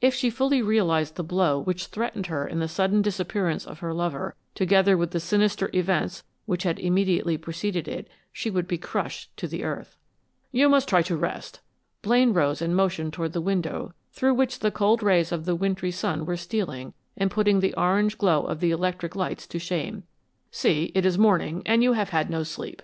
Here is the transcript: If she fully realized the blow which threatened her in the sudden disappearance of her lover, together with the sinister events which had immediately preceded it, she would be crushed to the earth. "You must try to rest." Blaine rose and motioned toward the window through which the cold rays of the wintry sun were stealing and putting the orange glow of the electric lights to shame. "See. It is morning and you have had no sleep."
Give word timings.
If 0.00 0.14
she 0.14 0.30
fully 0.30 0.62
realized 0.62 1.16
the 1.16 1.24
blow 1.24 1.58
which 1.58 1.86
threatened 1.86 2.26
her 2.26 2.46
in 2.46 2.60
the 2.60 2.68
sudden 2.68 3.02
disappearance 3.02 3.66
of 3.66 3.80
her 3.80 3.92
lover, 3.92 4.36
together 4.54 4.96
with 4.96 5.10
the 5.10 5.18
sinister 5.18 5.70
events 5.72 6.22
which 6.44 6.62
had 6.62 6.78
immediately 6.78 7.36
preceded 7.36 7.88
it, 7.88 8.08
she 8.32 8.48
would 8.48 8.68
be 8.68 8.78
crushed 8.78 9.36
to 9.38 9.48
the 9.48 9.64
earth. 9.64 9.96
"You 10.52 10.68
must 10.68 10.88
try 10.88 11.02
to 11.02 11.16
rest." 11.16 11.58
Blaine 12.00 12.32
rose 12.32 12.62
and 12.62 12.76
motioned 12.76 13.12
toward 13.14 13.32
the 13.32 13.40
window 13.40 13.92
through 14.12 14.34
which 14.34 14.60
the 14.60 14.70
cold 14.70 15.02
rays 15.02 15.32
of 15.32 15.46
the 15.46 15.56
wintry 15.56 15.90
sun 15.90 16.26
were 16.26 16.36
stealing 16.36 16.94
and 17.16 17.28
putting 17.28 17.58
the 17.58 17.74
orange 17.74 18.18
glow 18.18 18.44
of 18.44 18.60
the 18.60 18.70
electric 18.70 19.16
lights 19.16 19.48
to 19.48 19.58
shame. 19.58 20.04
"See. 20.52 20.92
It 20.94 21.04
is 21.04 21.18
morning 21.18 21.64
and 21.66 21.82
you 21.82 21.94
have 21.94 22.10
had 22.10 22.30
no 22.30 22.44
sleep." 22.44 22.82